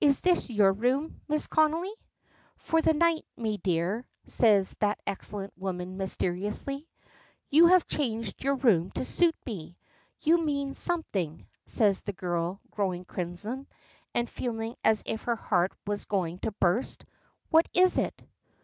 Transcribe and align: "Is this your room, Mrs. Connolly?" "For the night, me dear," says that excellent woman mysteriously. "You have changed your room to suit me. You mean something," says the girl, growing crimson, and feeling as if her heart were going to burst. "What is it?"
"Is 0.00 0.20
this 0.22 0.50
your 0.50 0.72
room, 0.72 1.20
Mrs. 1.28 1.48
Connolly?" 1.48 1.92
"For 2.56 2.82
the 2.82 2.92
night, 2.92 3.24
me 3.36 3.56
dear," 3.56 4.04
says 4.26 4.74
that 4.80 4.98
excellent 5.06 5.52
woman 5.56 5.96
mysteriously. 5.96 6.88
"You 7.50 7.66
have 7.68 7.86
changed 7.86 8.42
your 8.42 8.56
room 8.56 8.90
to 8.96 9.04
suit 9.04 9.36
me. 9.46 9.76
You 10.22 10.42
mean 10.44 10.74
something," 10.74 11.46
says 11.66 12.00
the 12.00 12.12
girl, 12.12 12.60
growing 12.72 13.04
crimson, 13.04 13.68
and 14.12 14.28
feeling 14.28 14.74
as 14.82 15.04
if 15.06 15.22
her 15.22 15.36
heart 15.36 15.70
were 15.86 15.98
going 16.08 16.40
to 16.40 16.50
burst. 16.50 17.04
"What 17.50 17.68
is 17.72 17.96
it?" 17.96 18.20